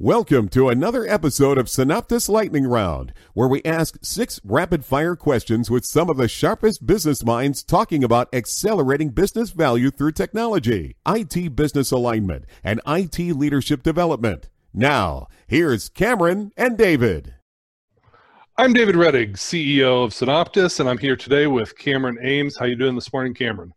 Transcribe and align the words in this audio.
Welcome 0.00 0.48
to 0.48 0.70
another 0.70 1.06
episode 1.06 1.56
of 1.56 1.66
Synoptis 1.66 2.28
Lightning 2.28 2.66
Round, 2.66 3.12
where 3.32 3.46
we 3.46 3.62
ask 3.62 3.96
six 4.02 4.40
rapid 4.42 4.84
fire 4.84 5.14
questions 5.14 5.70
with 5.70 5.84
some 5.84 6.10
of 6.10 6.16
the 6.16 6.26
sharpest 6.26 6.84
business 6.84 7.24
minds 7.24 7.62
talking 7.62 8.02
about 8.02 8.28
accelerating 8.34 9.10
business 9.10 9.50
value 9.50 9.92
through 9.92 10.10
technology, 10.10 10.96
IT 11.06 11.54
business 11.54 11.92
alignment, 11.92 12.44
and 12.64 12.80
IT 12.88 13.20
leadership 13.36 13.84
development. 13.84 14.48
Now, 14.72 15.28
here's 15.46 15.88
Cameron 15.90 16.50
and 16.56 16.76
David. 16.76 17.36
I'm 18.58 18.72
David 18.72 18.96
Rettig, 18.96 19.34
CEO 19.34 20.04
of 20.04 20.10
Synoptis, 20.10 20.80
and 20.80 20.88
I'm 20.88 20.98
here 20.98 21.14
today 21.14 21.46
with 21.46 21.78
Cameron 21.78 22.18
Ames. 22.20 22.56
How 22.56 22.64
you 22.64 22.74
doing 22.74 22.96
this 22.96 23.12
morning, 23.12 23.32
Cameron? 23.32 23.72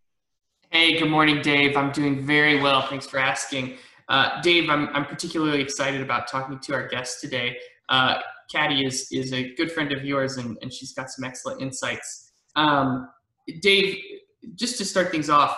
Hey, 0.72 0.98
good 0.98 1.12
morning, 1.12 1.44
Dave. 1.44 1.78
I'm 1.78 1.92
doing 1.92 2.26
very 2.26 2.60
well. 2.60 2.82
Thanks 2.88 3.06
for 3.06 3.20
asking. 3.20 3.78
Uh, 4.10 4.42
Dave, 4.42 4.70
I'm, 4.70 4.88
I'm 4.90 5.06
particularly 5.06 5.62
excited 5.62 6.02
about 6.02 6.28
talking 6.28 6.60
to 6.60 6.74
our 6.74 6.88
guest 6.88 7.20
today. 7.22 7.58
Uh, 7.90 8.16
Katty 8.52 8.86
is, 8.86 9.08
is 9.12 9.34
a 9.34 9.54
good 9.56 9.72
friend 9.72 9.92
of 9.92 10.06
yours, 10.06 10.38
and, 10.38 10.58
and 10.62 10.74
she's 10.74 10.94
got 10.94 11.10
some 11.10 11.26
excellent 11.26 11.62
insights. 11.62 12.32
Um, 12.56 13.10
Dave, 13.62 13.98
just 14.56 14.78
to 14.78 14.86
start 14.86 15.12
things 15.12 15.30
off, 15.30 15.58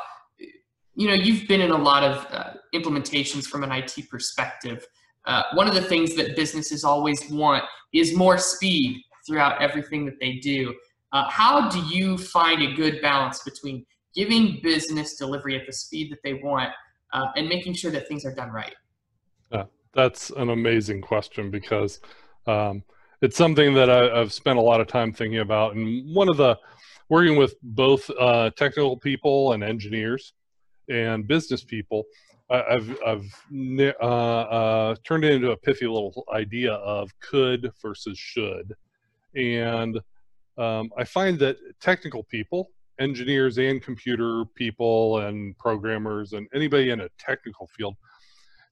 you 0.96 1.08
know, 1.08 1.14
you've 1.14 1.48
been 1.48 1.62
in 1.62 1.72
a 1.72 1.78
lot 1.78 2.04
of 2.04 2.26
uh, 2.32 2.54
implementations 2.74 3.46
from 3.46 3.64
an 3.64 3.72
IT 3.72 4.10
perspective. 4.10 4.86
Uh, 5.26 5.44
one 5.54 5.68
of 5.68 5.76
the 5.76 5.82
things 5.82 6.16
that 6.16 6.36
businesses 6.36 6.84
always 6.84 7.30
want 7.30 7.64
is 7.94 8.16
more 8.16 8.38
speed 8.38 9.02
throughout 9.26 9.62
everything 9.62 10.06
that 10.06 10.20
they 10.20 10.34
do. 10.38 10.74
Uh, 11.12 11.30
how 11.30 11.70
do 11.70 11.80
you 11.86 12.18
find 12.18 12.62
a 12.62 12.74
good 12.74 13.02
balance 13.02 13.44
between 13.44 13.86
giving 14.16 14.60
business 14.62 15.16
delivery 15.16 15.56
at 15.60 15.66
the 15.66 15.74
speed 15.74 16.12
that 16.12 16.20
they 16.24 16.34
want 16.34 16.70
uh, 17.14 17.28
and 17.36 17.48
making 17.48 17.74
sure 17.74 17.92
that 17.92 18.08
things 18.08 18.26
are 18.26 18.34
done 18.34 18.52
right? 18.52 18.76
Yeah, 19.52 19.66
that's 19.94 20.30
an 20.32 20.50
amazing 20.50 21.02
question 21.02 21.52
because 21.52 22.00
um, 22.48 22.84
it's 23.22 23.38
something 23.38 23.74
that 23.74 23.90
I, 23.90 24.18
have 24.18 24.32
spent 24.32 24.58
a 24.58 24.62
lot 24.62 24.82
of 24.82 24.88
time 24.88 25.14
thinking 25.14 25.40
about. 25.40 25.76
And 25.76 26.14
one 26.14 26.30
of 26.30 26.38
the 26.38 26.58
working 27.10 27.38
with 27.38 27.56
both 27.62 28.10
uh, 28.20 28.52
technical 28.52 28.98
people 28.98 29.54
and 29.54 29.64
engineers 29.64 30.34
and 30.90 31.28
business 31.28 31.64
people, 31.64 32.06
I've 32.52 32.98
I've 33.06 33.26
uh, 34.02 34.06
uh, 34.06 34.96
turned 35.04 35.24
it 35.24 35.34
into 35.34 35.52
a 35.52 35.58
pithy 35.58 35.86
little 35.86 36.26
idea 36.34 36.74
of 36.74 37.12
could 37.20 37.72
versus 37.80 38.18
should, 38.18 38.74
and 39.36 40.00
um, 40.58 40.90
I 40.98 41.04
find 41.04 41.38
that 41.40 41.58
technical 41.80 42.24
people 42.24 42.72
engineers 43.00 43.58
and 43.58 43.82
computer 43.82 44.44
people 44.56 45.20
and 45.20 45.58
programmers 45.58 46.34
and 46.34 46.48
anybody 46.54 46.90
in 46.92 47.02
a 47.02 47.10
technical 47.18 47.68
field 47.68 47.96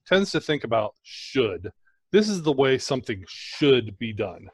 tends 0.06 0.30
to 0.30 0.40
think 0.40 0.64
about 0.64 0.94
should. 1.02 1.70
This 2.12 2.28
is 2.28 2.42
the 2.42 2.52
way 2.52 2.78
something 2.78 3.24
should 3.28 3.98
be 3.98 4.12
done. 4.12 4.48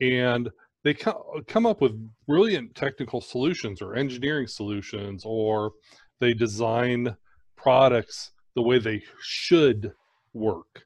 And 0.00 0.48
they 0.82 0.94
come 0.94 1.66
up 1.66 1.80
with 1.80 2.08
brilliant 2.26 2.74
technical 2.74 3.20
solutions 3.20 3.82
or 3.82 3.94
engineering 3.94 4.46
solutions, 4.46 5.24
or 5.26 5.72
they 6.20 6.32
design 6.32 7.14
products 7.56 8.32
the 8.56 8.62
way 8.62 8.78
they 8.78 9.02
should 9.20 9.92
work. 10.32 10.84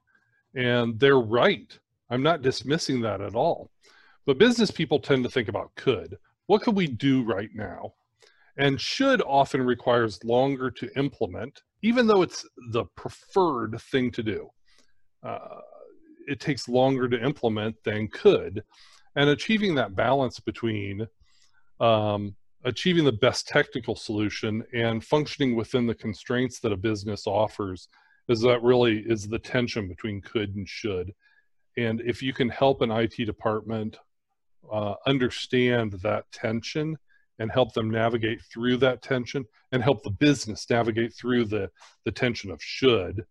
And 0.56 0.98
they're 0.98 1.20
right. 1.20 1.78
I'm 2.10 2.22
not 2.22 2.42
dismissing 2.42 3.00
that 3.02 3.20
at 3.20 3.34
all. 3.34 3.70
But 4.26 4.38
business 4.38 4.70
people 4.70 4.98
tend 4.98 5.22
to 5.24 5.30
think 5.30 5.48
about 5.48 5.74
could 5.76 6.16
what 6.46 6.62
could 6.62 6.76
we 6.76 6.86
do 6.86 7.22
right 7.22 7.50
now? 7.54 7.92
And 8.56 8.80
should 8.80 9.20
often 9.22 9.62
requires 9.62 10.22
longer 10.24 10.70
to 10.70 10.90
implement, 10.96 11.62
even 11.82 12.06
though 12.06 12.22
it's 12.22 12.46
the 12.70 12.84
preferred 12.96 13.80
thing 13.80 14.10
to 14.12 14.22
do. 14.22 14.48
Uh, 15.22 15.60
it 16.26 16.40
takes 16.40 16.68
longer 16.68 17.08
to 17.08 17.22
implement 17.22 17.76
than 17.84 18.08
could. 18.08 18.62
And 19.16 19.30
achieving 19.30 19.74
that 19.74 19.96
balance 19.96 20.40
between 20.40 21.06
um, 21.80 22.36
achieving 22.64 23.04
the 23.04 23.12
best 23.12 23.46
technical 23.46 23.94
solution 23.94 24.64
and 24.72 25.04
functioning 25.04 25.54
within 25.54 25.86
the 25.86 25.94
constraints 25.94 26.60
that 26.60 26.72
a 26.72 26.76
business 26.76 27.26
offers 27.26 27.88
is 28.28 28.40
that 28.40 28.62
really 28.62 29.04
is 29.06 29.28
the 29.28 29.38
tension 29.38 29.86
between 29.86 30.20
could 30.22 30.56
and 30.56 30.68
should. 30.68 31.12
And 31.76 32.00
if 32.00 32.22
you 32.22 32.32
can 32.32 32.48
help 32.48 32.80
an 32.80 32.90
IT 32.90 33.16
department 33.26 33.98
uh, 34.70 34.94
understand 35.06 35.92
that 36.02 36.24
tension 36.32 36.96
and 37.38 37.50
help 37.50 37.72
them 37.72 37.90
navigate 37.90 38.40
through 38.42 38.76
that 38.78 39.02
tension 39.02 39.44
and 39.72 39.82
help 39.82 40.02
the 40.02 40.10
business 40.10 40.68
navigate 40.70 41.12
through 41.14 41.44
the, 41.44 41.70
the 42.04 42.12
tension 42.12 42.50
of 42.50 42.62
should. 42.62 43.24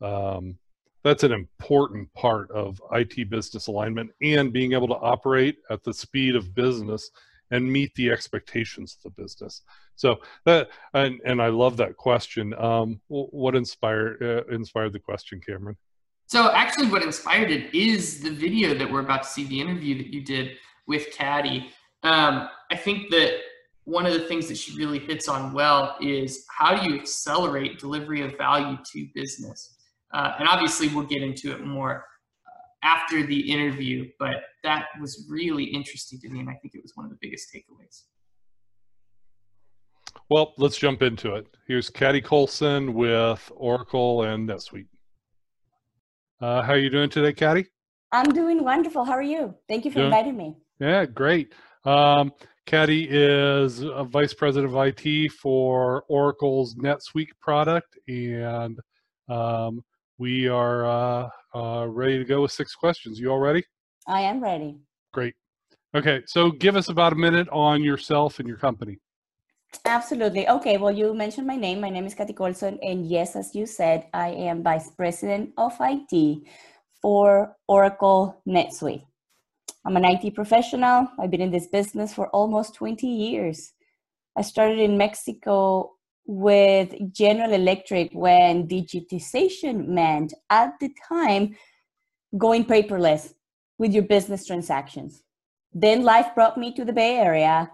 Um, 0.00 0.58
that's 1.04 1.22
an 1.22 1.32
important 1.32 2.12
part 2.14 2.50
of 2.50 2.80
IT 2.92 3.30
business 3.30 3.66
alignment 3.66 4.10
and 4.22 4.52
being 4.52 4.72
able 4.72 4.88
to 4.88 4.94
operate 4.94 5.58
at 5.70 5.84
the 5.84 5.94
speed 5.94 6.34
of 6.34 6.54
business 6.54 7.10
and 7.50 7.70
meet 7.70 7.94
the 7.94 8.10
expectations 8.10 8.96
of 8.96 9.14
the 9.14 9.22
business. 9.22 9.62
So 9.96 10.16
that 10.46 10.70
and, 10.94 11.20
and 11.24 11.40
I 11.40 11.48
love 11.48 11.76
that 11.76 11.96
question. 11.96 12.54
Um, 12.54 13.00
what 13.08 13.54
inspired 13.54 14.22
uh, 14.22 14.52
inspired 14.52 14.92
the 14.92 14.98
question, 14.98 15.40
Cameron? 15.46 15.76
So 16.26 16.50
actually, 16.52 16.88
what 16.88 17.02
inspired 17.02 17.50
it 17.50 17.74
is 17.74 18.20
the 18.20 18.30
video 18.30 18.74
that 18.74 18.90
we're 18.90 19.00
about 19.00 19.24
to 19.24 19.28
see, 19.28 19.44
the 19.44 19.60
interview 19.60 19.98
that 19.98 20.06
you 20.06 20.22
did 20.22 20.56
with 20.86 21.10
Katty. 21.12 21.70
Um, 22.02 22.48
I 22.70 22.76
think 22.76 23.10
that 23.10 23.38
one 23.84 24.06
of 24.06 24.12
the 24.12 24.20
things 24.20 24.48
that 24.48 24.56
she 24.56 24.76
really 24.76 24.98
hits 24.98 25.28
on 25.28 25.52
well 25.52 25.96
is 26.00 26.44
how 26.48 26.74
do 26.74 26.88
you 26.88 26.98
accelerate 26.98 27.78
delivery 27.78 28.22
of 28.22 28.36
value 28.36 28.78
to 28.92 29.06
business? 29.14 29.76
Uh, 30.12 30.32
and 30.38 30.48
obviously, 30.48 30.88
we'll 30.88 31.04
get 31.04 31.22
into 31.22 31.52
it 31.52 31.64
more 31.64 32.04
uh, 32.46 32.86
after 32.86 33.26
the 33.26 33.50
interview, 33.50 34.08
but 34.18 34.44
that 34.62 34.86
was 35.00 35.26
really 35.28 35.64
interesting 35.64 36.20
to 36.20 36.28
me, 36.28 36.40
and 36.40 36.48
I 36.48 36.54
think 36.54 36.74
it 36.74 36.82
was 36.82 36.92
one 36.94 37.04
of 37.04 37.10
the 37.10 37.18
biggest 37.20 37.48
takeaways. 37.54 38.02
Well, 40.30 40.54
let's 40.56 40.76
jump 40.76 41.02
into 41.02 41.34
it. 41.34 41.46
Here's 41.66 41.90
Katty 41.90 42.20
Coulson 42.20 42.94
with 42.94 43.50
Oracle 43.54 44.22
and 44.22 44.48
NetSuite. 44.48 44.86
Uh, 46.40 46.62
how 46.62 46.72
are 46.72 46.78
you 46.78 46.90
doing 46.90 47.10
today, 47.10 47.32
Katty? 47.32 47.66
I'm 48.12 48.32
doing 48.32 48.62
wonderful. 48.62 49.04
How 49.04 49.12
are 49.12 49.22
you? 49.22 49.54
Thank 49.68 49.84
you 49.84 49.90
for 49.90 49.96
doing, 49.96 50.06
inviting 50.06 50.36
me. 50.36 50.56
Yeah, 50.80 51.04
great. 51.06 51.54
Um, 51.84 52.32
Katty 52.66 53.06
is 53.08 53.82
a 53.82 54.04
vice 54.04 54.34
president 54.34 54.74
of 54.74 54.86
IT 54.86 55.32
for 55.32 56.04
Oracle's 56.08 56.74
NetSuite 56.76 57.28
product, 57.40 57.98
and 58.08 58.78
um, 59.28 59.82
we 60.18 60.48
are 60.48 60.86
uh, 60.86 61.28
uh, 61.54 61.86
ready 61.86 62.18
to 62.18 62.24
go 62.24 62.42
with 62.42 62.52
six 62.52 62.74
questions. 62.74 63.18
You 63.18 63.30
all 63.30 63.38
ready? 63.38 63.62
I 64.08 64.22
am 64.22 64.42
ready. 64.42 64.78
Great. 65.12 65.34
Okay, 65.94 66.22
so 66.26 66.50
give 66.50 66.74
us 66.74 66.88
about 66.88 67.12
a 67.12 67.16
minute 67.16 67.48
on 67.50 67.82
yourself 67.84 68.38
and 68.38 68.48
your 68.48 68.56
company. 68.56 68.98
Absolutely. 69.84 70.48
Okay, 70.48 70.76
well, 70.76 70.90
you 70.90 71.14
mentioned 71.14 71.46
my 71.46 71.56
name. 71.56 71.80
My 71.80 71.90
name 71.90 72.06
is 72.06 72.14
Kathy 72.14 72.32
Coulson, 72.32 72.78
and 72.82 73.06
yes, 73.06 73.36
as 73.36 73.54
you 73.54 73.66
said, 73.66 74.06
I 74.14 74.28
am 74.28 74.62
vice 74.62 74.90
president 74.90 75.52
of 75.58 75.76
IT 75.80 76.42
for 77.02 77.56
Oracle 77.68 78.40
NetSuite. 78.48 79.04
I'm 79.86 79.96
an 79.96 80.04
IT 80.06 80.34
professional. 80.34 81.08
I've 81.18 81.30
been 81.30 81.42
in 81.42 81.50
this 81.50 81.66
business 81.66 82.14
for 82.14 82.28
almost 82.28 82.74
20 82.74 83.06
years. 83.06 83.72
I 84.36 84.40
started 84.40 84.78
in 84.78 84.96
Mexico 84.96 85.92
with 86.26 86.94
General 87.12 87.52
Electric 87.52 88.10
when 88.14 88.66
digitization 88.66 89.88
meant 89.88 90.32
at 90.48 90.72
the 90.80 90.90
time 91.06 91.54
going 92.38 92.64
paperless 92.64 93.34
with 93.76 93.92
your 93.92 94.04
business 94.04 94.46
transactions. 94.46 95.22
Then 95.74 96.02
life 96.02 96.28
brought 96.34 96.56
me 96.56 96.72
to 96.76 96.84
the 96.86 96.92
Bay 96.92 97.18
Area. 97.18 97.70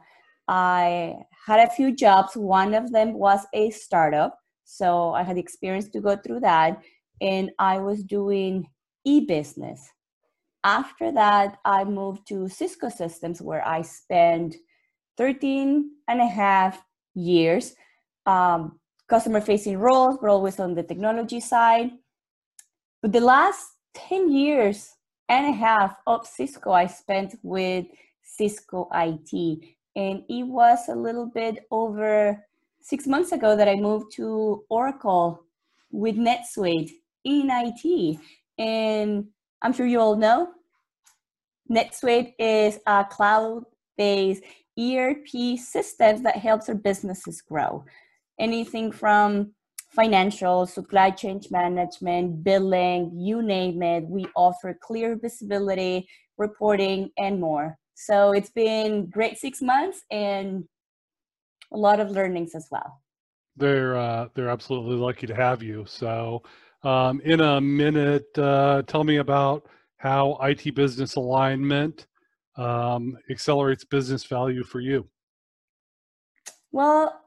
I 0.48 1.14
had 1.46 1.60
a 1.60 1.70
few 1.70 1.94
jobs. 1.94 2.36
One 2.36 2.74
of 2.74 2.90
them 2.90 3.14
was 3.14 3.46
a 3.54 3.70
startup. 3.70 4.36
So 4.64 5.12
I 5.12 5.22
had 5.22 5.38
experience 5.38 5.88
to 5.90 6.00
go 6.00 6.16
through 6.16 6.40
that. 6.40 6.82
And 7.20 7.52
I 7.60 7.78
was 7.78 8.02
doing 8.02 8.68
e 9.04 9.26
business 9.26 9.90
after 10.64 11.12
that, 11.12 11.58
I 11.64 11.84
moved 11.84 12.26
to 12.28 12.48
Cisco 12.48 12.88
Systems, 12.88 13.40
where 13.40 13.66
I 13.66 13.82
spent 13.82 14.56
13 15.16 15.90
and 16.08 16.20
a 16.20 16.26
half 16.26 16.82
years 17.14 17.74
um, 18.26 18.78
customer 19.08 19.40
facing 19.40 19.78
roles, 19.78 20.18
but 20.20 20.30
always 20.30 20.60
on 20.60 20.74
the 20.74 20.82
technology 20.82 21.40
side. 21.40 21.90
But 23.02 23.12
the 23.12 23.20
last 23.20 23.66
10 23.94 24.30
years 24.30 24.94
and 25.28 25.46
a 25.46 25.52
half 25.52 25.96
of 26.06 26.26
Cisco, 26.26 26.72
I 26.72 26.86
spent 26.86 27.36
with 27.42 27.86
Cisco 28.22 28.88
IT. 28.92 29.64
And 29.96 30.22
it 30.28 30.44
was 30.44 30.88
a 30.88 30.94
little 30.94 31.26
bit 31.26 31.66
over 31.70 32.44
six 32.80 33.06
months 33.06 33.32
ago 33.32 33.56
that 33.56 33.68
I 33.68 33.76
moved 33.76 34.12
to 34.16 34.64
Oracle 34.68 35.44
with 35.90 36.16
NetSuite 36.16 36.90
in 37.24 37.50
IT. 37.50 38.18
And 38.58 39.26
I'm 39.62 39.72
sure 39.72 39.86
you 39.86 40.00
all 40.00 40.16
know 40.16 40.48
NetSuite 41.70 42.34
is 42.38 42.78
a 42.86 43.04
cloud-based 43.08 44.42
ERP 44.78 45.58
system 45.58 46.22
that 46.24 46.36
helps 46.36 46.68
our 46.68 46.74
businesses 46.74 47.40
grow. 47.40 47.84
Anything 48.38 48.90
from 48.90 49.52
financial, 49.90 50.66
supply 50.66 51.10
chain 51.10 51.40
management, 51.50 52.42
billing, 52.42 53.12
you 53.14 53.42
name 53.42 53.82
it. 53.82 54.04
We 54.04 54.26
offer 54.34 54.76
clear 54.80 55.16
visibility, 55.16 56.08
reporting, 56.38 57.10
and 57.18 57.40
more. 57.40 57.76
So 57.94 58.32
it's 58.32 58.50
been 58.50 59.06
great 59.06 59.38
six 59.38 59.60
months 59.60 60.02
and 60.10 60.64
a 61.72 61.76
lot 61.76 62.00
of 62.00 62.10
learnings 62.10 62.54
as 62.54 62.66
well. 62.70 63.00
They're 63.56 63.96
uh, 63.96 64.28
they're 64.34 64.48
absolutely 64.48 64.96
lucky 64.96 65.26
to 65.26 65.34
have 65.34 65.62
you. 65.62 65.84
So, 65.86 66.42
um, 66.82 67.20
in 67.22 67.40
a 67.40 67.60
minute, 67.60 68.26
uh, 68.38 68.82
tell 68.82 69.04
me 69.04 69.16
about 69.16 69.66
how 69.98 70.38
IT 70.42 70.74
business 70.74 71.16
alignment 71.16 72.06
um, 72.56 73.16
accelerates 73.30 73.84
business 73.84 74.24
value 74.24 74.64
for 74.64 74.80
you. 74.80 75.06
Well, 76.72 77.20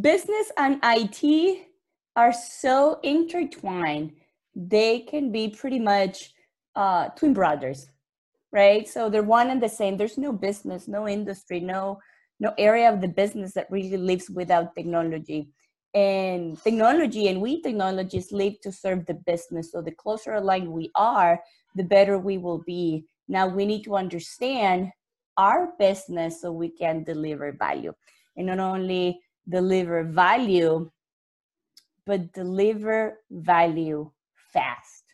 business 0.00 0.50
and 0.56 0.80
IT 0.82 1.68
are 2.16 2.32
so 2.32 2.98
intertwined. 3.02 4.12
They 4.54 5.00
can 5.00 5.32
be 5.32 5.48
pretty 5.48 5.78
much 5.78 6.32
uh, 6.76 7.08
twin 7.10 7.32
brothers, 7.32 7.86
right? 8.52 8.86
So 8.88 9.08
they're 9.08 9.22
one 9.22 9.50
and 9.50 9.62
the 9.62 9.68
same. 9.68 9.96
There's 9.96 10.18
no 10.18 10.32
business, 10.32 10.88
no 10.88 11.08
industry, 11.08 11.60
no 11.60 11.98
no 12.40 12.52
area 12.58 12.92
of 12.92 13.00
the 13.00 13.08
business 13.08 13.52
that 13.52 13.70
really 13.70 13.96
lives 13.96 14.28
without 14.28 14.74
technology. 14.74 15.48
And 15.94 16.62
technology 16.62 17.28
and 17.28 17.40
we 17.40 17.60
technologists 17.60 18.32
live 18.32 18.60
to 18.62 18.72
serve 18.72 19.04
the 19.06 19.14
business. 19.14 19.72
So 19.72 19.82
the 19.82 19.92
closer 19.92 20.34
aligned 20.34 20.68
we 20.68 20.90
are, 20.94 21.40
the 21.74 21.84
better 21.84 22.18
we 22.18 22.38
will 22.38 22.62
be. 22.66 23.04
Now 23.28 23.46
we 23.46 23.66
need 23.66 23.84
to 23.84 23.96
understand 23.96 24.90
our 25.36 25.72
business 25.78 26.40
so 26.40 26.52
we 26.52 26.70
can 26.70 27.04
deliver 27.04 27.52
value. 27.52 27.92
And 28.36 28.46
not 28.46 28.58
only 28.58 29.20
deliver 29.48 30.04
value, 30.04 30.90
but 32.06 32.32
deliver 32.32 33.20
value 33.30 34.10
fast. 34.52 35.04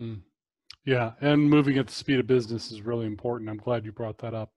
Mm. 0.00 0.22
Yeah, 0.84 1.12
and 1.20 1.50
moving 1.50 1.76
at 1.76 1.86
the 1.86 1.92
speed 1.92 2.18
of 2.18 2.26
business 2.26 2.72
is 2.72 2.82
really 2.82 3.06
important. 3.06 3.50
I'm 3.50 3.58
glad 3.58 3.84
you 3.84 3.92
brought 3.92 4.18
that 4.18 4.34
up. 4.34 4.52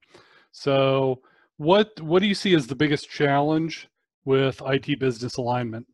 So, 0.51 1.21
what 1.57 1.99
what 1.99 2.21
do 2.21 2.27
you 2.27 2.35
see 2.35 2.55
as 2.55 2.67
the 2.67 2.75
biggest 2.75 3.09
challenge 3.09 3.89
with 4.25 4.61
IT 4.65 4.99
business 4.99 5.37
alignment? 5.37 5.87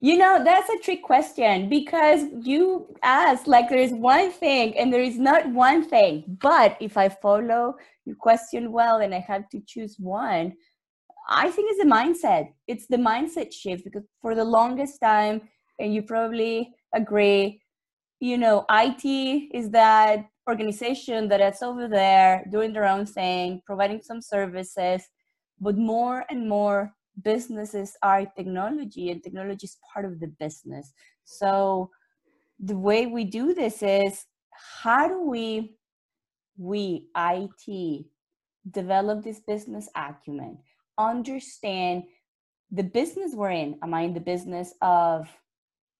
You 0.00 0.18
know, 0.18 0.44
that's 0.44 0.68
a 0.68 0.78
trick 0.80 1.02
question 1.02 1.70
because 1.70 2.24
you 2.42 2.94
ask 3.02 3.46
like 3.46 3.70
there 3.70 3.78
is 3.78 3.92
one 3.92 4.30
thing 4.30 4.76
and 4.76 4.92
there 4.92 5.02
is 5.02 5.18
not 5.18 5.48
one 5.48 5.82
thing. 5.82 6.24
But 6.42 6.76
if 6.78 6.98
I 6.98 7.08
follow 7.08 7.76
your 8.04 8.16
question 8.16 8.70
well 8.70 8.98
and 8.98 9.14
I 9.14 9.20
have 9.20 9.48
to 9.48 9.60
choose 9.66 9.96
one, 9.98 10.52
I 11.28 11.50
think 11.50 11.70
it's 11.70 11.82
the 11.82 11.90
mindset. 11.90 12.52
It's 12.66 12.86
the 12.86 12.98
mindset 12.98 13.50
shift 13.50 13.84
because 13.84 14.04
for 14.20 14.34
the 14.34 14.44
longest 14.44 15.00
time, 15.00 15.40
and 15.78 15.94
you 15.94 16.02
probably 16.02 16.74
agree, 16.94 17.62
you 18.20 18.36
know, 18.36 18.64
IT 18.70 19.04
is 19.54 19.70
that 19.70 20.26
organization 20.48 21.28
that 21.28 21.40
is 21.40 21.62
over 21.62 21.88
there 21.88 22.44
doing 22.52 22.72
their 22.72 22.84
own 22.84 23.06
thing, 23.06 23.62
providing 23.66 24.02
some 24.02 24.20
services, 24.20 25.02
but 25.60 25.76
more 25.76 26.24
and 26.30 26.48
more 26.48 26.94
businesses 27.22 27.96
are 28.02 28.26
technology 28.36 29.10
and 29.10 29.22
technology 29.22 29.64
is 29.64 29.78
part 29.92 30.04
of 30.04 30.20
the 30.20 30.26
business. 30.26 30.92
So 31.24 31.90
the 32.58 32.76
way 32.76 33.06
we 33.06 33.24
do 33.24 33.54
this 33.54 33.82
is 33.82 34.24
how 34.82 35.08
do 35.08 35.22
we 35.22 35.76
we 36.56 37.08
IT 37.16 38.06
develop 38.70 39.24
this 39.24 39.40
business 39.40 39.88
acumen, 39.96 40.58
understand 40.98 42.04
the 42.70 42.84
business 42.84 43.32
we're 43.34 43.50
in. 43.50 43.78
Am 43.82 43.92
I 43.92 44.02
in 44.02 44.14
the 44.14 44.20
business 44.20 44.72
of 44.80 45.28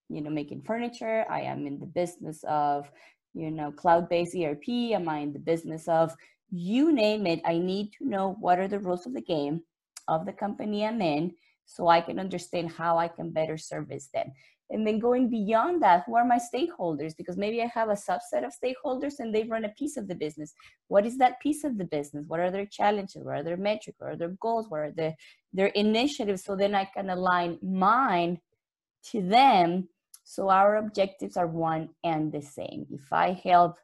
you 0.08 0.20
know 0.20 0.30
making 0.30 0.62
furniture? 0.62 1.24
I 1.28 1.42
am 1.42 1.66
in 1.66 1.78
the 1.78 1.86
business 1.86 2.44
of 2.48 2.90
you 3.34 3.50
know, 3.50 3.72
cloud-based 3.72 4.36
ERP? 4.36 4.68
Am 4.68 5.08
I 5.08 5.18
in 5.18 5.32
the 5.32 5.38
business 5.38 5.88
of 5.88 6.14
you 6.54 6.92
name 6.92 7.26
it? 7.26 7.40
I 7.44 7.58
need 7.58 7.92
to 7.98 8.08
know 8.08 8.36
what 8.40 8.58
are 8.58 8.68
the 8.68 8.78
rules 8.78 9.06
of 9.06 9.14
the 9.14 9.20
game 9.20 9.62
of 10.08 10.26
the 10.26 10.32
company 10.32 10.86
I'm 10.86 11.00
in 11.00 11.34
so 11.66 11.88
I 11.88 12.00
can 12.00 12.18
understand 12.18 12.70
how 12.70 12.98
I 12.98 13.08
can 13.08 13.30
better 13.30 13.56
service 13.56 14.08
them. 14.12 14.32
And 14.70 14.86
then 14.86 14.98
going 14.98 15.28
beyond 15.28 15.82
that, 15.82 16.04
who 16.06 16.16
are 16.16 16.24
my 16.24 16.38
stakeholders? 16.38 17.16
Because 17.16 17.36
maybe 17.36 17.62
I 17.62 17.66
have 17.66 17.90
a 17.90 17.92
subset 17.92 18.44
of 18.44 18.52
stakeholders 18.52 19.14
and 19.18 19.34
they 19.34 19.44
run 19.44 19.66
a 19.66 19.70
piece 19.70 19.96
of 19.96 20.08
the 20.08 20.14
business. 20.14 20.54
What 20.88 21.04
is 21.04 21.18
that 21.18 21.40
piece 21.40 21.64
of 21.64 21.76
the 21.76 21.84
business? 21.84 22.26
What 22.28 22.40
are 22.40 22.50
their 22.50 22.66
challenges? 22.66 23.24
What 23.24 23.36
are 23.36 23.42
their 23.42 23.58
metrics? 23.58 24.00
What 24.00 24.12
are 24.12 24.16
their 24.16 24.36
goals? 24.40 24.66
What 24.68 24.80
are 24.80 24.92
the, 24.92 25.14
their 25.52 25.66
initiatives? 25.68 26.44
So 26.44 26.56
then 26.56 26.74
I 26.74 26.86
can 26.86 27.10
align 27.10 27.58
mine 27.62 28.40
to 29.10 29.20
them 29.20 29.88
so 30.24 30.48
our 30.48 30.76
objectives 30.76 31.36
are 31.36 31.46
one 31.46 31.90
and 32.02 32.32
the 32.32 32.40
same. 32.40 32.86
If 32.90 33.12
I 33.12 33.38
help 33.44 33.76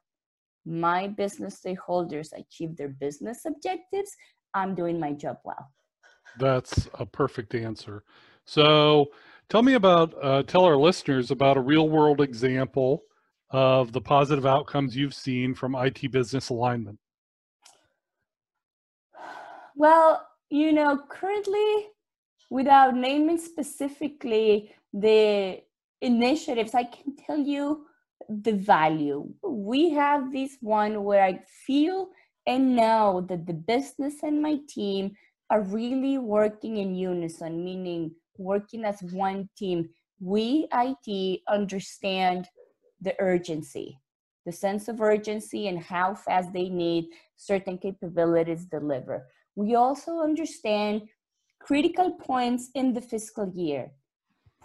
my 0.65 1.09
business 1.09 1.61
stakeholders 1.65 2.29
achieve 2.33 2.77
their 2.77 2.89
business 2.89 3.45
objectives, 3.47 4.15
I'm 4.55 4.75
doing 4.75 4.99
my 4.99 5.13
job 5.13 5.39
well. 5.45 5.71
That's 6.39 6.89
a 6.95 7.07
perfect 7.07 7.55
answer. 7.55 8.05
So 8.45 9.07
tell 9.49 9.63
me 9.63 9.75
about, 9.75 10.15
uh, 10.23 10.43
tell 10.45 10.65
our 10.65 10.77
listeners 10.77 11.31
about 11.31 11.57
a 11.57 11.61
real 11.61 11.89
world 11.89 12.21
example 12.21 13.03
of 13.51 13.93
the 13.93 14.01
positive 14.01 14.47
outcomes 14.47 14.97
you've 14.97 15.15
seen 15.15 15.55
from 15.55 15.75
IT 15.75 16.11
business 16.11 16.51
alignment. 16.51 16.99
Well, 19.77 20.27
you 20.51 20.73
know, 20.73 21.01
currently, 21.09 21.87
without 22.51 22.95
naming 22.95 23.39
specifically 23.39 24.73
the 24.93 25.61
initiatives, 26.01 26.75
I 26.75 26.85
can 26.85 27.17
tell 27.17 27.39
you 27.39 27.87
the 28.29 28.53
value. 28.53 29.29
We 29.43 29.91
have 29.91 30.33
this 30.33 30.57
one 30.61 31.05
where 31.05 31.23
I 31.23 31.41
feel 31.67 32.09
and 32.47 32.77
know 32.77 33.25
that 33.29 33.47
the 33.47 33.55
business 33.55 34.23
and 34.23 34.43
my 34.43 34.59
team 34.69 35.13
are 35.51 35.63
really 35.63 36.19
working 36.19 36.79
in 36.79 36.95
unison, 36.95 37.65
meaning 37.65 38.13
working 38.39 38.85
as 38.85 39.03
one 39.03 39.49
team. 39.57 39.89
We, 40.21 40.69
IT, 40.73 41.41
understand 41.49 42.49
the 43.01 43.15
urgency, 43.19 43.99
the 44.47 44.53
sense 44.53 44.89
of 44.89 45.01
urgency, 45.01 45.69
and 45.69 45.79
how 45.79 46.15
fast 46.15 46.53
they 46.53 46.69
need 46.69 47.07
certain 47.37 47.79
capabilities 47.79 48.67
deliver. 48.67 49.27
We 49.57 49.75
also 49.75 50.21
understand 50.21 51.03
critical 51.61 52.13
points 52.13 52.71
in 52.75 52.93
the 52.93 53.01
fiscal 53.01 53.51
year 53.55 53.93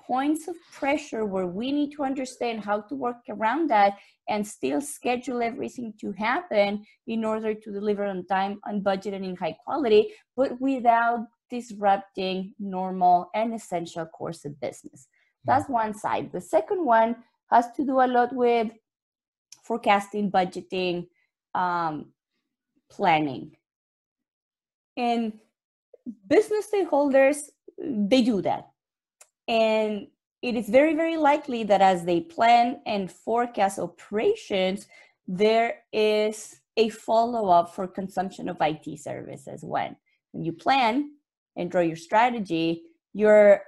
points 0.06 0.48
of 0.48 0.56
pressure 0.72 1.26
where 1.26 1.48
we 1.48 1.72
need 1.72 1.92
to 1.92 2.04
understand 2.04 2.64
how 2.64 2.82
to 2.82 2.96
work 2.96 3.18
around 3.30 3.70
that 3.70 3.98
and 4.30 4.46
still 4.46 4.82
schedule 4.82 5.42
everything 5.42 5.94
to 6.00 6.12
happen 6.14 6.86
in 7.08 7.26
order 7.26 7.54
to 7.54 7.72
deliver 7.72 8.06
on 8.06 8.26
time, 8.26 8.60
on 8.68 8.82
budget, 8.82 9.14
and 9.14 9.26
in 9.26 9.36
high 9.36 9.56
quality, 9.66 10.12
but 10.36 10.60
without 10.60 11.26
disrupting 11.50 12.54
normal 12.60 13.30
and 13.34 13.54
essential 13.54 14.06
course 14.06 14.46
of 14.46 14.60
business. 14.60 15.08
That's 15.46 15.70
one 15.70 15.94
side. 15.94 16.32
The 16.32 16.42
second 16.42 16.84
one 16.86 17.18
has 17.52 17.72
to 17.74 17.86
do 17.86 18.02
a 18.02 18.08
lot 18.08 18.34
with 18.34 18.72
forecasting, 19.64 20.32
budgeting, 20.32 21.08
um, 21.54 22.08
planning. 22.90 23.56
And 24.98 25.34
business 26.28 26.68
stakeholders, 26.74 27.50
they 27.78 28.22
do 28.24 28.42
that 28.42 28.70
and 29.48 30.08
it 30.42 30.56
is 30.56 30.70
very, 30.70 30.94
very 30.94 31.18
likely 31.18 31.64
that 31.64 31.82
as 31.82 32.06
they 32.06 32.22
plan 32.22 32.82
and 32.86 33.12
forecast 33.12 33.80
operations, 33.80 34.88
there 35.28 35.80
is 35.92 36.60
a 36.78 36.90
follow 36.90 37.50
up 37.50 37.74
for 37.74 37.88
consumption 37.88 38.50
of 38.50 38.58
IT 38.62 39.00
services. 39.00 39.64
When 39.64 39.96
when 40.32 40.44
you 40.44 40.52
plan 40.52 41.12
and 41.56 41.72
draw 41.72 41.82
your 41.82 41.96
strategy, 41.96 42.84
you're 43.14 43.64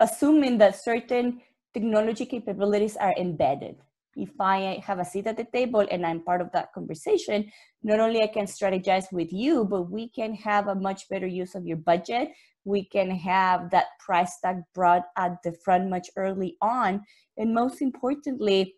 assuming 0.00 0.58
that 0.58 0.82
certain 0.82 1.42
technology 1.74 2.24
capabilities 2.24 2.96
are 2.96 3.14
embedded. 3.18 3.76
If 4.16 4.40
I 4.40 4.82
have 4.84 4.98
a 4.98 5.04
seat 5.04 5.26
at 5.26 5.36
the 5.36 5.44
table 5.44 5.86
and 5.90 6.04
I'm 6.04 6.22
part 6.22 6.40
of 6.40 6.50
that 6.52 6.72
conversation, 6.72 7.50
not 7.82 8.00
only 8.00 8.22
I 8.22 8.26
can 8.26 8.46
strategize 8.46 9.12
with 9.12 9.32
you, 9.32 9.64
but 9.64 9.90
we 9.90 10.08
can 10.08 10.34
have 10.34 10.66
a 10.68 10.74
much 10.74 11.08
better 11.08 11.26
use 11.26 11.54
of 11.54 11.66
your 11.66 11.76
budget 11.76 12.30
we 12.64 12.84
can 12.84 13.10
have 13.10 13.70
that 13.70 13.86
price 13.98 14.38
tag 14.40 14.62
brought 14.74 15.04
at 15.16 15.42
the 15.42 15.52
front 15.52 15.88
much 15.88 16.08
early 16.16 16.56
on. 16.60 17.02
And 17.36 17.54
most 17.54 17.80
importantly, 17.80 18.76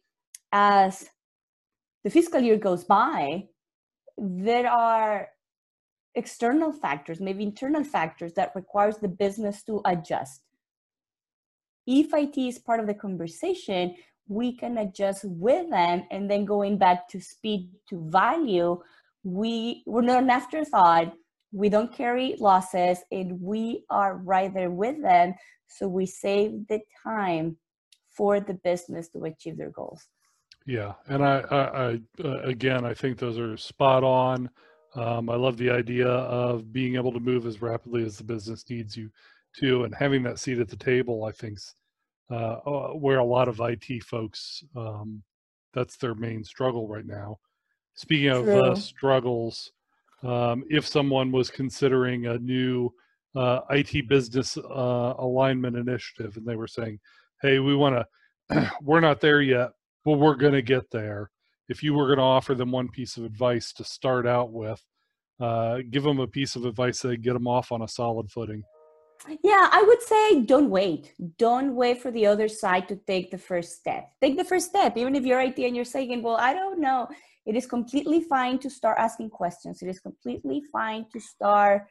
as 0.52 1.08
the 2.04 2.10
fiscal 2.10 2.40
year 2.40 2.58
goes 2.58 2.84
by, 2.84 3.44
there 4.16 4.70
are 4.70 5.28
external 6.14 6.72
factors, 6.72 7.20
maybe 7.20 7.42
internal 7.42 7.84
factors 7.84 8.34
that 8.34 8.52
requires 8.54 8.98
the 8.98 9.08
business 9.08 9.62
to 9.64 9.80
adjust. 9.84 10.42
If 11.86 12.12
IT 12.14 12.38
is 12.38 12.58
part 12.58 12.80
of 12.80 12.86
the 12.86 12.94
conversation, 12.94 13.96
we 14.28 14.56
can 14.56 14.78
adjust 14.78 15.24
with 15.24 15.70
them 15.70 16.04
and 16.10 16.30
then 16.30 16.44
going 16.44 16.78
back 16.78 17.08
to 17.08 17.20
speed 17.20 17.70
to 17.88 18.08
value, 18.10 18.80
we 19.24 19.82
we're 19.86 20.02
not 20.02 20.22
an 20.22 20.30
afterthought 20.30 21.12
we 21.52 21.68
don't 21.68 21.94
carry 21.94 22.34
losses 22.38 22.98
and 23.12 23.40
we 23.40 23.84
are 23.90 24.16
right 24.16 24.52
there 24.52 24.70
with 24.70 25.00
them. 25.02 25.34
So 25.68 25.86
we 25.86 26.06
save 26.06 26.66
the 26.68 26.80
time 27.04 27.58
for 28.10 28.40
the 28.40 28.54
business 28.54 29.08
to 29.10 29.24
achieve 29.24 29.58
their 29.58 29.70
goals. 29.70 30.02
Yeah 30.66 30.92
and 31.08 31.24
i, 31.24 31.40
I, 31.50 31.56
I 31.58 32.00
uh, 32.24 32.38
again 32.42 32.84
i 32.84 32.94
think 32.94 33.18
those 33.18 33.36
are 33.36 33.56
spot 33.56 34.04
on. 34.04 34.48
Um, 34.94 35.28
i 35.28 35.34
love 35.34 35.56
the 35.56 35.70
idea 35.70 36.06
of 36.06 36.72
being 36.72 36.94
able 36.94 37.12
to 37.12 37.18
move 37.18 37.46
as 37.46 37.60
rapidly 37.60 38.04
as 38.04 38.16
the 38.16 38.24
business 38.24 38.64
needs 38.70 38.96
you 38.96 39.10
to 39.58 39.82
and 39.82 39.92
having 39.92 40.22
that 40.22 40.38
seat 40.38 40.60
at 40.60 40.68
the 40.68 40.76
table 40.76 41.24
i 41.24 41.32
think's 41.32 41.74
uh, 42.30 42.58
uh, 42.66 42.88
where 42.90 43.18
a 43.18 43.24
lot 43.24 43.48
of 43.48 43.60
it 43.60 44.02
folks 44.04 44.64
um, 44.76 45.22
that's 45.74 45.96
their 45.96 46.14
main 46.14 46.44
struggle 46.44 46.88
right 46.88 47.06
now 47.06 47.38
speaking 47.94 48.28
of 48.28 48.48
uh, 48.48 48.74
struggles 48.74 49.72
um, 50.22 50.64
if 50.70 50.86
someone 50.86 51.32
was 51.32 51.50
considering 51.50 52.26
a 52.26 52.38
new 52.38 52.92
uh, 53.34 53.60
IT 53.70 54.08
business 54.08 54.56
uh, 54.56 55.14
alignment 55.18 55.76
initiative 55.76 56.36
and 56.36 56.46
they 56.46 56.56
were 56.56 56.68
saying, 56.68 57.00
hey, 57.40 57.58
we 57.58 57.74
want 57.74 58.06
to, 58.50 58.72
we're 58.82 59.00
not 59.00 59.20
there 59.20 59.40
yet, 59.40 59.70
but 60.04 60.18
we're 60.18 60.34
going 60.34 60.52
to 60.52 60.62
get 60.62 60.90
there. 60.90 61.30
If 61.68 61.82
you 61.82 61.94
were 61.94 62.06
going 62.06 62.18
to 62.18 62.24
offer 62.24 62.54
them 62.54 62.70
one 62.70 62.88
piece 62.88 63.16
of 63.16 63.24
advice 63.24 63.72
to 63.74 63.84
start 63.84 64.26
out 64.26 64.52
with, 64.52 64.82
uh, 65.40 65.78
give 65.90 66.02
them 66.02 66.20
a 66.20 66.26
piece 66.26 66.54
of 66.54 66.66
advice 66.66 67.00
that 67.00 67.22
get 67.22 67.32
them 67.32 67.48
off 67.48 67.72
on 67.72 67.82
a 67.82 67.88
solid 67.88 68.30
footing. 68.30 68.62
Yeah, 69.28 69.68
I 69.70 69.84
would 69.86 70.02
say 70.02 70.42
don't 70.42 70.70
wait. 70.70 71.14
Don't 71.38 71.76
wait 71.76 72.02
for 72.02 72.10
the 72.10 72.26
other 72.26 72.48
side 72.48 72.88
to 72.88 72.96
take 72.96 73.30
the 73.30 73.38
first 73.38 73.76
step. 73.76 74.10
Take 74.20 74.36
the 74.36 74.44
first 74.44 74.68
step, 74.68 74.96
even 74.96 75.14
if 75.14 75.24
you're 75.24 75.40
IT 75.40 75.58
and 75.58 75.76
you're 75.76 75.84
saying, 75.84 76.22
well, 76.22 76.36
I 76.36 76.52
don't 76.52 76.80
know 76.80 77.08
it 77.44 77.56
is 77.56 77.66
completely 77.66 78.20
fine 78.20 78.58
to 78.60 78.70
start 78.70 78.98
asking 78.98 79.30
questions. 79.30 79.82
It 79.82 79.88
is 79.88 79.98
completely 79.98 80.62
fine 80.72 81.06
to 81.12 81.20
start 81.20 81.86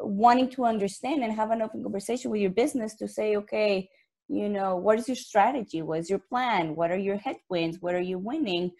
wanting 0.00 0.48
to 0.50 0.64
understand 0.64 1.24
and 1.24 1.32
have 1.32 1.50
an 1.50 1.62
open 1.62 1.82
conversation 1.82 2.30
with 2.30 2.40
your 2.40 2.50
business 2.50 2.94
to 2.96 3.08
say, 3.08 3.36
okay, 3.36 3.88
you 4.28 4.48
know, 4.48 4.76
what 4.76 4.98
is 4.98 5.08
your 5.08 5.16
strategy? 5.16 5.82
What 5.82 6.00
is 6.00 6.10
your 6.10 6.20
plan? 6.20 6.76
What 6.76 6.92
are 6.92 6.98
your 6.98 7.16
headwinds? 7.16 7.78
What 7.80 7.94
are 7.94 8.00
you 8.00 8.18
winning? 8.18 8.70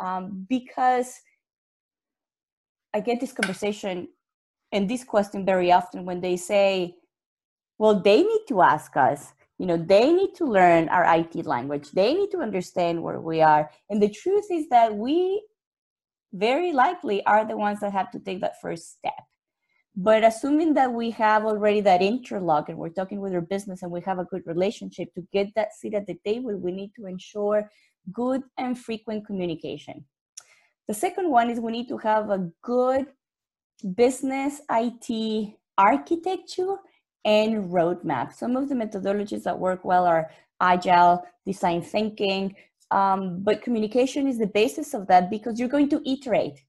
Um, 0.00 0.44
because 0.48 1.20
I 2.92 3.00
get 3.00 3.20
this 3.20 3.32
conversation 3.32 4.08
and 4.72 4.90
this 4.90 5.04
question 5.04 5.44
very 5.44 5.70
often 5.70 6.04
when 6.04 6.20
they 6.20 6.36
say, 6.36 6.96
well, 7.78 8.00
they 8.00 8.22
need 8.22 8.44
to 8.48 8.62
ask 8.62 8.96
us 8.96 9.32
you 9.58 9.66
know 9.66 9.76
they 9.76 10.12
need 10.12 10.34
to 10.36 10.46
learn 10.46 10.88
our 10.88 11.04
it 11.04 11.46
language. 11.46 11.90
They 11.92 12.14
need 12.14 12.30
to 12.32 12.38
understand 12.38 13.02
where 13.02 13.20
we 13.20 13.40
are. 13.40 13.70
And 13.88 14.02
the 14.02 14.08
truth 14.08 14.46
is 14.50 14.68
that 14.70 14.94
we 14.94 15.42
very 16.32 16.72
likely 16.72 17.24
are 17.26 17.46
the 17.46 17.56
ones 17.56 17.80
that 17.80 17.92
have 17.92 18.10
to 18.12 18.18
take 18.18 18.40
that 18.40 18.60
first 18.60 18.98
step. 18.98 19.14
But 19.96 20.24
assuming 20.24 20.74
that 20.74 20.92
we 20.92 21.10
have 21.12 21.44
already 21.44 21.80
that 21.82 22.02
interlock 22.02 22.68
and 22.68 22.76
we're 22.76 22.88
talking 22.88 23.20
with 23.20 23.32
our 23.32 23.40
business 23.40 23.82
and 23.82 23.92
we 23.92 24.00
have 24.00 24.18
a 24.18 24.24
good 24.24 24.42
relationship 24.44 25.14
to 25.14 25.24
get 25.32 25.54
that 25.54 25.72
seat 25.72 25.94
at 25.94 26.08
the 26.08 26.18
table 26.24 26.56
we 26.56 26.72
need 26.72 26.90
to 26.96 27.06
ensure 27.06 27.70
good 28.12 28.42
and 28.58 28.76
frequent 28.76 29.24
communication. 29.24 30.04
The 30.88 30.94
second 30.94 31.30
one 31.30 31.48
is 31.48 31.60
we 31.60 31.70
need 31.70 31.88
to 31.88 31.98
have 31.98 32.30
a 32.30 32.50
good 32.62 33.06
business 33.94 34.60
it 34.68 35.54
architecture 35.78 36.76
and 37.24 37.70
roadmap. 37.70 38.34
Some 38.34 38.56
of 38.56 38.68
the 38.68 38.74
methodologies 38.74 39.42
that 39.44 39.58
work 39.58 39.84
well 39.84 40.06
are 40.06 40.30
agile, 40.60 41.24
design 41.46 41.82
thinking, 41.82 42.54
um, 42.90 43.42
but 43.42 43.62
communication 43.62 44.28
is 44.28 44.38
the 44.38 44.46
basis 44.46 44.94
of 44.94 45.06
that 45.08 45.30
because 45.30 45.58
you're 45.58 45.68
going 45.68 45.88
to 45.90 46.02
iterate. 46.08 46.60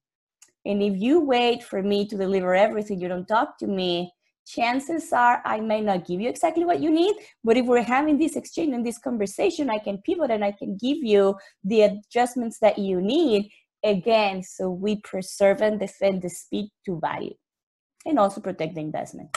And 0.65 0.81
if 0.81 0.97
you 0.97 1.19
wait 1.19 1.63
for 1.63 1.83
me 1.83 2.07
to 2.07 2.17
deliver 2.17 2.55
everything, 2.55 2.99
you 2.99 3.07
don't 3.07 3.27
talk 3.27 3.59
to 3.59 3.67
me, 3.67 4.11
chances 4.47 5.11
are 5.13 5.41
I 5.45 5.59
may 5.59 5.81
not 5.81 6.05
give 6.05 6.21
you 6.21 6.29
exactly 6.29 6.65
what 6.65 6.79
you 6.79 6.89
need. 6.89 7.15
But 7.43 7.57
if 7.57 7.65
we're 7.65 7.83
having 7.83 8.17
this 8.17 8.35
exchange 8.35 8.73
and 8.73 8.85
this 8.85 8.97
conversation, 8.97 9.69
I 9.69 9.79
can 9.79 9.99
pivot 9.99 10.31
and 10.31 10.43
I 10.43 10.51
can 10.51 10.77
give 10.77 10.97
you 10.97 11.35
the 11.63 11.81
adjustments 11.81 12.59
that 12.59 12.79
you 12.79 13.01
need 13.01 13.49
again 13.83 14.41
so 14.41 14.69
we 14.69 14.95
preserve 15.01 15.61
and 15.61 15.79
defend 15.79 16.23
the 16.23 16.29
speed 16.29 16.71
to 16.85 16.99
value 16.99 17.35
and 18.05 18.17
also 18.17 18.41
protect 18.41 18.75
the 18.75 18.81
investment. 18.81 19.35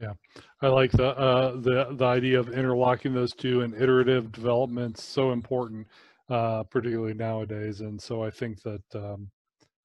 Yeah, 0.00 0.14
I 0.62 0.68
like 0.68 0.92
the 0.92 1.08
uh, 1.08 1.52
the 1.60 1.88
the 1.92 2.04
idea 2.06 2.40
of 2.40 2.48
interlocking 2.50 3.12
those 3.14 3.34
two 3.34 3.60
and 3.62 3.74
iterative 3.74 4.32
development 4.32 4.98
so 4.98 5.32
important, 5.32 5.86
uh, 6.30 6.62
particularly 6.64 7.14
nowadays. 7.14 7.80
And 7.82 8.00
so 8.00 8.22
I 8.24 8.30
think 8.30 8.62
that 8.62 8.82
um, 8.94 9.30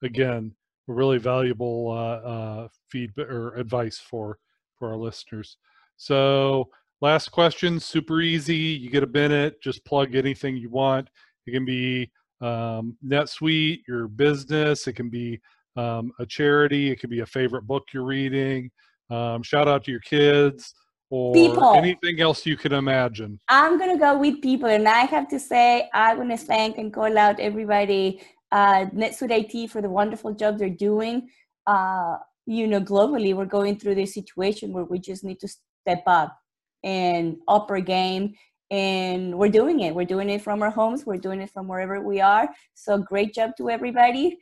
again, 0.03 0.53
really 0.88 1.17
valuable 1.19 1.91
uh, 1.91 2.29
uh, 2.29 2.67
feedback 2.89 3.27
or 3.29 3.55
advice 3.55 3.98
for 4.00 4.39
for 4.77 4.89
our 4.91 4.98
listeners. 4.98 5.57
So 5.98 6.69
last 7.01 7.31
question, 7.31 7.79
super 7.79 8.22
easy. 8.22 8.55
You 8.55 8.89
get 8.89 9.03
a 9.03 9.07
minute, 9.07 9.62
just 9.62 9.86
plug 9.86 10.15
anything 10.15 10.57
you 10.57 10.69
want. 10.69 11.10
It 11.48 11.51
can 11.51 11.65
be 11.65 12.12
um, 12.41 12.98
NetSuite, 13.05 13.81
your 13.88 14.07
business. 14.07 14.88
It 14.88 14.93
can 14.93 15.10
be 15.10 15.41
um, 15.75 16.12
a 16.19 16.25
charity. 16.25 16.91
It 16.91 17.00
can 17.00 17.10
be 17.10 17.22
a 17.22 17.25
favorite 17.25 17.63
book 17.67 17.84
you're 17.93 18.05
reading. 18.05 18.72
Um, 19.09 19.43
shout 19.43 19.67
out 19.67 19.83
to 19.85 19.91
your 19.91 20.00
kids 20.01 20.74
or 21.09 21.33
people. 21.33 21.74
anything 21.75 22.21
else 22.21 22.45
you 22.45 22.57
can 22.57 22.74
imagine. 22.74 23.39
I'm 23.47 23.77
gonna 23.77 23.97
go 23.97 24.17
with 24.17 24.41
people, 24.41 24.69
and 24.69 24.88
I 24.88 25.01
have 25.05 25.27
to 25.29 25.39
say 25.39 25.89
I 25.93 26.13
want 26.15 26.31
to 26.31 26.38
thank 26.38 26.77
and 26.77 26.93
call 26.93 27.17
out 27.17 27.39
everybody, 27.39 28.21
uh, 28.51 28.85
NetSuite 28.88 29.53
IT 29.53 29.69
for 29.69 29.81
the 29.81 29.89
wonderful 29.89 30.33
job 30.33 30.57
they're 30.57 30.69
doing. 30.69 31.29
Uh, 31.67 32.17
you 32.45 32.67
know, 32.67 32.81
globally, 32.81 33.35
we're 33.35 33.45
going 33.45 33.77
through 33.79 33.95
this 33.95 34.13
situation 34.13 34.71
where 34.71 34.85
we 34.85 35.00
just 35.00 35.24
need 35.24 35.39
to 35.39 35.47
step 35.47 36.03
up 36.05 36.38
and 36.83 37.38
up 37.47 37.69
our 37.71 37.81
game 37.81 38.33
and 38.71 39.38
we're 39.38 39.50
doing 39.50 39.81
it. 39.81 39.93
We're 39.93 40.05
doing 40.05 40.29
it 40.29 40.41
from 40.41 40.62
our 40.62 40.69
homes. 40.69 41.05
We're 41.05 41.17
doing 41.17 41.41
it 41.41 41.51
from 41.51 41.67
wherever 41.67 42.01
we 42.01 42.21
are. 42.21 42.50
So 42.74 42.97
great 42.97 43.33
job 43.33 43.51
to 43.57 43.69
everybody. 43.69 44.38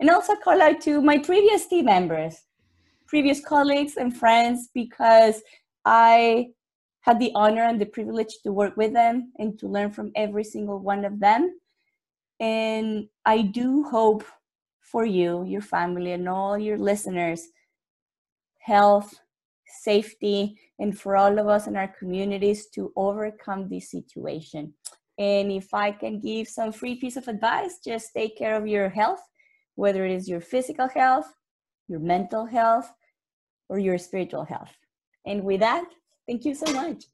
And 0.00 0.10
also 0.10 0.34
call 0.36 0.60
out 0.60 0.80
to 0.82 1.00
my 1.00 1.18
previous 1.18 1.66
team 1.66 1.86
members 1.86 2.36
previous 3.12 3.44
colleagues 3.44 3.98
and 3.98 4.16
friends 4.16 4.70
because 4.72 5.42
I 5.84 6.46
had 7.02 7.18
the 7.18 7.30
honor 7.34 7.64
and 7.64 7.78
the 7.78 7.84
privilege 7.84 8.34
to 8.42 8.50
work 8.54 8.74
with 8.78 8.94
them 8.94 9.32
and 9.38 9.58
to 9.58 9.68
learn 9.68 9.90
from 9.90 10.12
every 10.16 10.44
single 10.44 10.78
one 10.78 11.04
of 11.04 11.20
them. 11.20 11.60
And 12.40 13.08
I 13.26 13.42
do 13.42 13.84
hope 13.84 14.24
for 14.80 15.04
you, 15.04 15.44
your 15.44 15.60
family, 15.60 16.12
and 16.12 16.26
all 16.26 16.56
your 16.56 16.78
listeners 16.78 17.48
health, 18.60 19.12
safety, 19.66 20.56
and 20.78 20.98
for 20.98 21.14
all 21.14 21.38
of 21.38 21.48
us 21.48 21.66
in 21.66 21.76
our 21.76 21.92
communities 21.98 22.68
to 22.70 22.94
overcome 22.96 23.68
this 23.68 23.90
situation. 23.90 24.72
And 25.18 25.52
if 25.52 25.74
I 25.74 25.92
can 25.92 26.18
give 26.18 26.48
some 26.48 26.72
free 26.72 26.94
piece 26.94 27.18
of 27.18 27.28
advice, 27.28 27.80
just 27.84 28.14
take 28.16 28.38
care 28.38 28.56
of 28.56 28.66
your 28.66 28.88
health, 28.88 29.20
whether 29.74 30.06
it 30.06 30.12
is 30.12 30.30
your 30.30 30.40
physical 30.40 30.88
health, 30.88 31.30
your 31.88 32.00
mental 32.00 32.46
health, 32.46 32.90
or 33.68 33.78
your 33.78 33.98
spiritual 33.98 34.44
health. 34.44 34.72
And 35.26 35.44
with 35.44 35.60
that, 35.60 35.84
thank 36.26 36.44
you 36.44 36.54
so 36.54 36.72
much. 36.72 37.04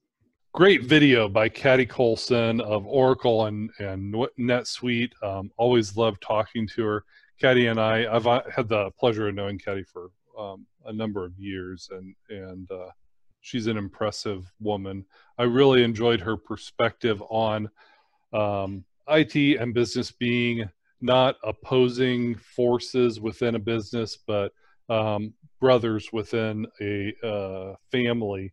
Great 0.54 0.84
video 0.84 1.28
by 1.28 1.48
Katie 1.48 1.86
Coulson 1.86 2.60
of 2.60 2.86
Oracle 2.86 3.46
and, 3.46 3.70
and 3.78 4.14
NetSuite. 4.38 5.12
Um, 5.22 5.50
always 5.56 5.96
love 5.96 6.18
talking 6.20 6.66
to 6.74 6.84
her. 6.84 7.04
Katie 7.40 7.66
and 7.66 7.78
I, 7.78 8.12
I've 8.12 8.24
had 8.24 8.68
the 8.68 8.90
pleasure 8.98 9.28
of 9.28 9.34
knowing 9.34 9.58
Katie 9.58 9.84
for 9.84 10.10
um, 10.38 10.66
a 10.86 10.92
number 10.92 11.24
of 11.24 11.38
years, 11.38 11.88
and 11.92 12.14
and 12.30 12.70
uh, 12.70 12.88
she's 13.40 13.66
an 13.66 13.76
impressive 13.76 14.50
woman. 14.60 15.04
I 15.36 15.44
really 15.44 15.84
enjoyed 15.84 16.20
her 16.20 16.36
perspective 16.36 17.22
on 17.30 17.68
um, 18.32 18.84
IT 19.08 19.60
and 19.60 19.74
business 19.74 20.10
being 20.10 20.68
not 21.00 21.36
opposing 21.44 22.34
forces 22.34 23.20
within 23.20 23.54
a 23.54 23.60
business, 23.60 24.18
but 24.26 24.52
um, 24.88 25.34
brothers 25.60 26.08
within 26.12 26.66
a 26.80 27.12
uh, 27.26 27.74
family 27.90 28.52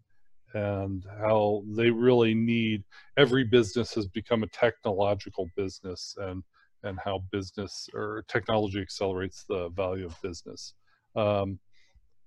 and 0.53 1.05
how 1.19 1.63
they 1.75 1.89
really 1.89 2.33
need 2.33 2.83
every 3.17 3.43
business 3.43 3.93
has 3.93 4.07
become 4.07 4.43
a 4.43 4.47
technological 4.47 5.49
business 5.55 6.15
and 6.19 6.43
and 6.83 6.99
how 7.03 7.23
business 7.31 7.89
or 7.93 8.23
technology 8.27 8.79
accelerates 8.79 9.43
the 9.49 9.69
value 9.69 10.05
of 10.05 10.21
business. 10.21 10.73
Um, 11.15 11.59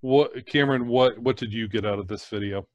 what 0.01 0.45
cameron 0.45 0.87
what 0.87 1.17
what 1.19 1.37
did 1.37 1.53
you 1.53 1.67
get 1.67 1.85
out 1.85 1.99
of 1.99 2.07
this 2.07 2.25
video? 2.25 2.67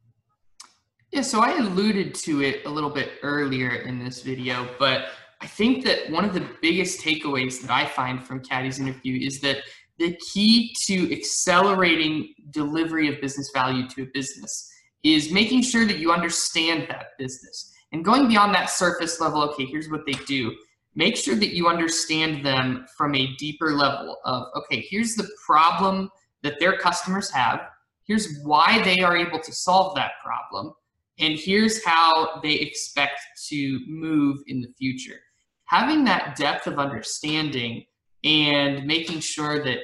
Yeah 1.10 1.22
so 1.22 1.40
i 1.40 1.56
alluded 1.56 2.14
to 2.14 2.42
it 2.42 2.66
a 2.66 2.68
little 2.68 2.90
bit 2.90 3.12
earlier 3.22 3.70
in 3.70 3.98
this 4.04 4.20
video 4.20 4.68
but 4.78 5.06
i 5.40 5.46
think 5.46 5.84
that 5.84 6.10
one 6.10 6.24
of 6.24 6.34
the 6.34 6.46
biggest 6.60 7.00
takeaways 7.00 7.60
that 7.62 7.70
i 7.70 7.86
find 7.86 8.26
from 8.26 8.40
Katie's 8.40 8.80
interview 8.80 9.24
is 9.24 9.40
that 9.40 9.58
the 9.98 10.16
key 10.16 10.74
to 10.86 11.12
accelerating 11.12 12.34
delivery 12.50 13.08
of 13.08 13.20
business 13.20 13.50
value 13.54 13.88
to 13.88 14.02
a 14.02 14.06
business 14.12 14.70
is 15.02 15.32
making 15.32 15.62
sure 15.62 15.86
that 15.86 15.98
you 15.98 16.12
understand 16.12 16.86
that 16.88 17.08
business 17.18 17.72
and 17.92 18.04
going 18.04 18.26
beyond 18.26 18.54
that 18.54 18.70
surface 18.70 19.20
level 19.20 19.42
okay 19.42 19.64
here's 19.64 19.90
what 19.90 20.04
they 20.06 20.18
do 20.26 20.54
make 20.94 21.16
sure 21.16 21.36
that 21.36 21.54
you 21.54 21.68
understand 21.68 22.44
them 22.44 22.86
from 22.96 23.14
a 23.14 23.34
deeper 23.36 23.72
level 23.72 24.16
of 24.24 24.46
okay 24.56 24.80
here's 24.88 25.14
the 25.14 25.28
problem 25.46 26.10
that 26.44 26.60
their 26.60 26.76
customers 26.76 27.30
have. 27.30 27.60
Here's 28.04 28.38
why 28.44 28.80
they 28.84 29.00
are 29.00 29.16
able 29.16 29.40
to 29.40 29.52
solve 29.52 29.96
that 29.96 30.12
problem. 30.22 30.72
And 31.18 31.38
here's 31.38 31.84
how 31.84 32.40
they 32.42 32.52
expect 32.52 33.18
to 33.48 33.80
move 33.88 34.38
in 34.46 34.60
the 34.60 34.72
future. 34.78 35.18
Having 35.64 36.04
that 36.04 36.36
depth 36.36 36.66
of 36.66 36.78
understanding 36.78 37.84
and 38.24 38.86
making 38.86 39.20
sure 39.20 39.62
that 39.62 39.78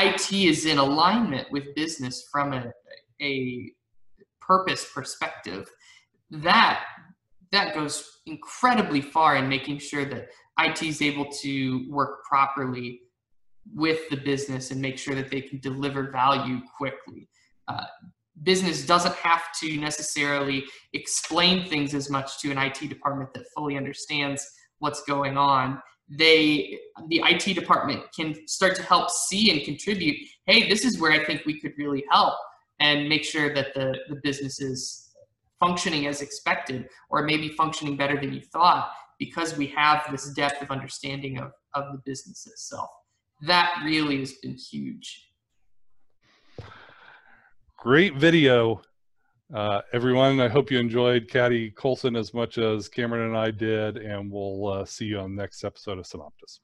IT 0.00 0.32
is 0.32 0.66
in 0.66 0.78
alignment 0.78 1.50
with 1.50 1.74
business 1.74 2.28
from 2.30 2.52
a, 2.52 2.72
a 3.20 3.72
purpose 4.40 4.86
perspective, 4.94 5.68
that 6.30 6.84
that 7.52 7.74
goes 7.74 8.20
incredibly 8.26 9.00
far 9.00 9.36
in 9.36 9.48
making 9.48 9.78
sure 9.78 10.04
that 10.04 10.28
IT 10.60 10.82
is 10.82 11.02
able 11.02 11.26
to 11.26 11.90
work 11.90 12.24
properly 12.24 13.00
with 13.74 14.08
the 14.08 14.16
business 14.16 14.70
and 14.70 14.80
make 14.80 14.98
sure 14.98 15.14
that 15.14 15.30
they 15.30 15.40
can 15.40 15.58
deliver 15.58 16.10
value 16.10 16.60
quickly. 16.76 17.28
Uh, 17.68 17.84
business 18.42 18.86
doesn't 18.86 19.14
have 19.16 19.42
to 19.60 19.76
necessarily 19.76 20.64
explain 20.92 21.68
things 21.68 21.94
as 21.94 22.08
much 22.08 22.38
to 22.40 22.50
an 22.50 22.58
IT 22.58 22.88
department 22.88 23.32
that 23.34 23.44
fully 23.54 23.76
understands 23.76 24.46
what's 24.78 25.02
going 25.02 25.36
on. 25.36 25.80
They, 26.10 26.78
the 27.08 27.22
IT 27.24 27.54
department, 27.54 28.02
can 28.14 28.46
start 28.48 28.74
to 28.76 28.82
help 28.82 29.10
see 29.10 29.50
and 29.50 29.62
contribute. 29.64 30.16
Hey, 30.46 30.68
this 30.68 30.84
is 30.84 31.00
where 31.00 31.12
I 31.12 31.24
think 31.24 31.44
we 31.46 31.60
could 31.60 31.72
really 31.78 32.04
help, 32.10 32.34
and 32.80 33.08
make 33.08 33.24
sure 33.24 33.54
that 33.54 33.74
the 33.74 33.96
the 34.08 34.16
business 34.22 34.60
is 34.60 35.14
functioning 35.60 36.06
as 36.06 36.20
expected, 36.20 36.88
or 37.10 37.22
maybe 37.22 37.50
functioning 37.50 37.96
better 37.96 38.18
than 38.20 38.32
you 38.32 38.40
thought, 38.40 38.90
because 39.18 39.56
we 39.56 39.66
have 39.68 40.02
this 40.10 40.30
depth 40.30 40.62
of 40.62 40.70
understanding 40.70 41.38
of 41.38 41.52
of 41.74 41.92
the 41.92 41.98
business 42.04 42.46
itself. 42.46 42.90
That 43.42 43.80
really 43.84 44.18
has 44.18 44.32
been 44.34 44.56
huge. 44.56 45.28
Great 47.78 48.16
video, 48.16 48.82
uh, 49.54 49.80
everyone. 49.92 50.40
I 50.40 50.48
hope 50.48 50.70
you 50.70 50.78
enjoyed 50.78 51.28
Katty 51.28 51.70
Coulson 51.70 52.16
as 52.16 52.32
much 52.32 52.58
as 52.58 52.88
Cameron 52.88 53.28
and 53.28 53.36
I 53.36 53.50
did, 53.50 53.96
and 53.96 54.30
we'll 54.30 54.68
uh, 54.68 54.84
see 54.84 55.06
you 55.06 55.18
on 55.18 55.34
the 55.34 55.42
next 55.42 55.64
episode 55.64 55.98
of 55.98 56.04
Synoptis. 56.04 56.60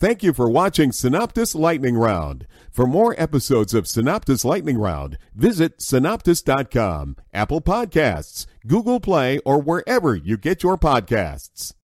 Thank 0.00 0.22
you 0.22 0.32
for 0.32 0.48
watching 0.48 0.90
Synoptis 0.90 1.56
Lightning 1.56 1.96
Round. 1.96 2.46
For 2.70 2.86
more 2.86 3.16
episodes 3.18 3.74
of 3.74 3.86
Synoptis 3.86 4.44
Lightning 4.44 4.78
Round, 4.78 5.18
visit 5.34 5.78
synoptis.com, 5.78 7.16
Apple 7.34 7.60
Podcasts, 7.60 8.46
Google 8.64 9.00
Play, 9.00 9.40
or 9.44 9.60
wherever 9.60 10.14
you 10.14 10.36
get 10.36 10.62
your 10.62 10.78
podcasts. 10.78 11.74